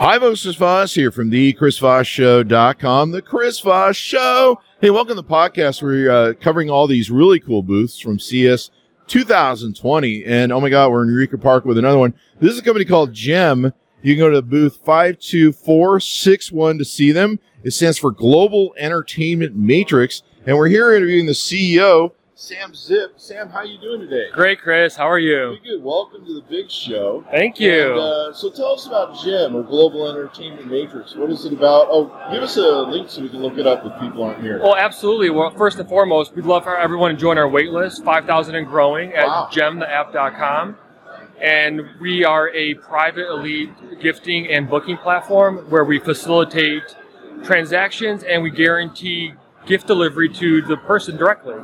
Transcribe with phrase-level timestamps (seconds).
[0.00, 0.44] Hi, folks.
[0.44, 3.10] Chris Voss here from the ChrisVossShow.com.
[3.10, 4.60] The Chris Voss Show.
[4.80, 5.82] Hey, welcome to the podcast.
[5.82, 8.70] We're uh, covering all these really cool booths from CES
[9.08, 10.24] 2020.
[10.24, 12.14] And oh my God, we're in Eureka Park with another one.
[12.38, 13.72] This is a company called GEM.
[14.02, 17.40] You can go to booth 52461 to see them.
[17.64, 20.22] It stands for Global Entertainment Matrix.
[20.46, 23.14] And we're here interviewing the CEO, Sam Zip.
[23.16, 24.26] Sam, how you doing today?
[24.32, 24.94] Great, Chris.
[24.94, 25.56] How are you?
[25.60, 25.82] Pretty good.
[25.82, 27.24] Welcome to the big show.
[27.32, 27.90] Thank you.
[27.90, 31.16] And, uh, so tell us about GEM or Global Entertainment Matrix.
[31.16, 31.88] What is it about?
[31.90, 34.60] Oh, give us a link so we can look it up if people aren't here.
[34.62, 35.30] well, absolutely.
[35.30, 38.68] Well, first and foremost, we'd love for everyone to join our wait list, 5,000 and
[38.68, 39.48] growing, at Wow.
[39.50, 40.76] gemtheapp.com.
[41.40, 46.94] And we are a private elite gifting and booking platform where we facilitate
[47.42, 49.32] transactions and we guarantee
[49.66, 51.56] gift delivery to the person directly.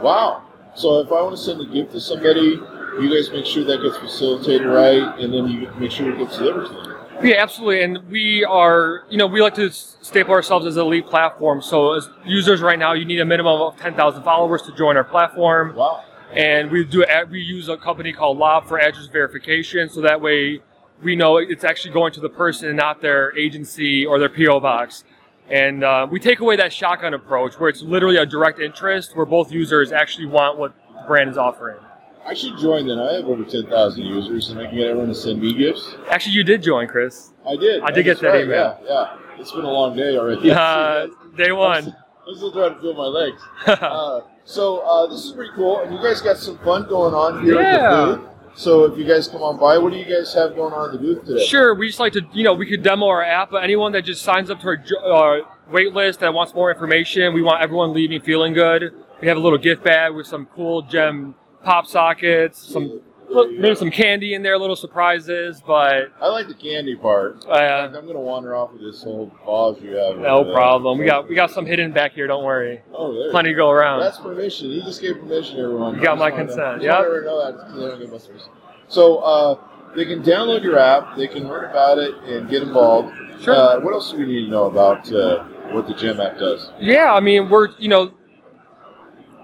[0.00, 0.42] Wow.
[0.74, 2.58] So if I want to send a gift to somebody,
[3.00, 6.38] you guys make sure that gets facilitated right, and then you make sure it gets
[6.38, 6.96] delivered to them.
[7.22, 7.82] Yeah, absolutely.
[7.82, 11.62] And we are, you know, we like to staple ourselves as an elite platform.
[11.62, 15.04] So as users right now, you need a minimum of 10,000 followers to join our
[15.04, 15.76] platform.
[15.76, 16.02] Wow.
[16.32, 20.62] and we do we use a company called Lob for address verification, so that way
[21.02, 24.60] we know it's actually going to the person and not their agency or their PO
[24.60, 25.04] box.
[25.50, 29.26] And uh, we take away that shotgun approach where it's literally a direct interest where
[29.26, 31.78] both users actually want what the brand is offering.
[32.24, 32.98] I should join then.
[33.00, 35.96] I have over 10,000 users, and I can get everyone to send me gifts.
[36.08, 37.32] Actually, you did join, Chris.
[37.46, 37.82] I did.
[37.82, 38.78] I did get that right, email.
[38.84, 39.18] Yeah, yeah.
[39.40, 40.50] It's been a long day already.
[40.52, 41.94] Uh, day one.
[42.28, 43.42] I'm still trying to feel my legs.
[43.66, 47.44] Uh, so uh, this is pretty cool, and you guys got some fun going on
[47.44, 47.90] here at Yeah.
[48.06, 48.28] the booth.
[48.54, 50.92] So if you guys come on by, what do you guys have going on at
[50.92, 51.44] the booth today?
[51.46, 54.02] Sure, we just like to, you know, we could demo our app, but anyone that
[54.02, 54.68] just signs up to
[55.04, 58.92] our uh, wait list that wants more information, we want everyone leaving feeling good.
[59.20, 63.00] We have a little gift bag with some cool gem pop sockets, some
[63.34, 67.44] maybe some candy in there, little surprises, but I like the candy part.
[67.46, 70.18] uh, I'm going to wander off with this whole vase you have.
[70.18, 70.52] no there.
[70.54, 70.98] problem.
[70.98, 72.26] We got we got some hidden back here.
[72.26, 73.30] Don't worry, Oh, there.
[73.30, 74.00] plenty to go around.
[74.00, 74.70] That's permission.
[74.70, 75.96] He just gave permission, everyone.
[75.96, 76.98] You got I my wanted to- consent, just yep.
[76.98, 78.48] wanted know that because they don't get messages.
[78.88, 79.58] So uh,
[79.96, 83.14] they can download your app, they can learn about it, and get involved.
[83.42, 83.54] Sure.
[83.54, 86.70] Uh, what else do we need to know about uh, what the Gem app does?
[86.80, 88.12] Yeah, I mean, we're, you know,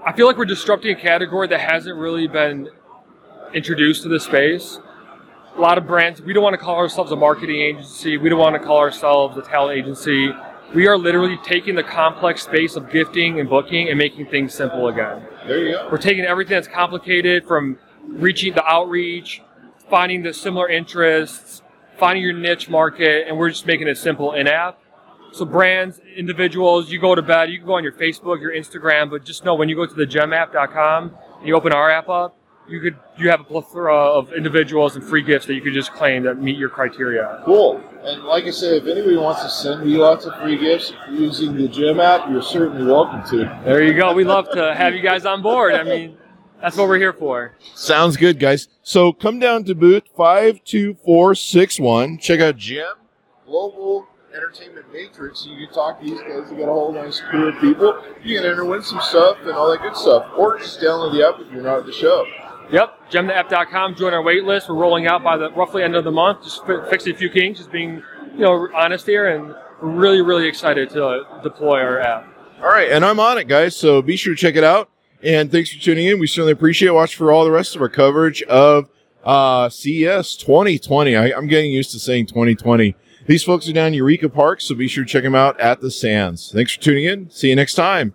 [0.07, 2.69] I feel like we're disrupting a category that hasn't really been
[3.55, 4.79] introduced to the space.
[5.57, 8.17] A lot of brands, we don't want to call ourselves a marketing agency.
[8.17, 10.31] We don't want to call ourselves a talent agency.
[10.75, 14.89] We are literally taking the complex space of gifting and booking and making things simple
[14.89, 15.27] again.
[15.47, 15.89] There you go.
[15.91, 19.43] We're taking everything that's complicated from reaching the outreach,
[19.89, 21.63] finding the similar interests,
[21.99, 24.79] finding your niche market, and we're just making it simple in app.
[25.33, 29.11] So brands, individuals, you go to bed, you can go on your Facebook, your Instagram,
[29.11, 32.37] but just know when you go to the gemapp.com and you open our app up,
[32.69, 35.93] you could you have a plethora of individuals and free gifts that you could just
[35.93, 37.43] claim that meet your criteria.
[37.45, 37.83] Cool.
[38.03, 41.57] And like I said, if anybody wants to send me lots of free gifts using
[41.57, 43.61] the Gem app, you're certainly welcome to.
[43.65, 44.13] There you go.
[44.13, 45.75] We love to have you guys on board.
[45.75, 46.17] I mean,
[46.61, 47.55] that's what we're here for.
[47.75, 48.69] Sounds good, guys.
[48.83, 52.19] So come down to booth 52461.
[52.19, 52.87] Check out Gem
[53.47, 55.47] Global Entertainment Matrix.
[55.47, 56.51] You can talk to these guys.
[56.51, 58.03] You got a whole nice crew of people.
[58.23, 60.31] You can enter win some stuff and all that good stuff.
[60.37, 62.25] Or just download the app if you're not at the show.
[62.71, 63.95] Yep, gemtheapp.com.
[63.95, 64.69] Join our wait list.
[64.69, 66.45] We're rolling out by the roughly end of the month.
[66.45, 68.03] Just fi- fixing a few kinks, just being
[68.35, 72.27] you know honest here, and really really excited to uh, deploy our app.
[72.61, 73.77] All right, and I'm on it, guys.
[73.77, 74.91] So be sure to check it out.
[75.23, 76.19] And thanks for tuning in.
[76.21, 76.93] We certainly appreciate it.
[76.93, 78.89] Watch for all the rest of our coverage of
[79.25, 81.17] uh, CES 2020.
[81.17, 82.95] I, I'm getting used to saying 2020.
[83.27, 85.81] These folks are down in Eureka Park, so be sure to check them out at
[85.81, 86.51] the Sands.
[86.53, 87.31] Thanks for tuning in.
[87.31, 88.15] See you next time.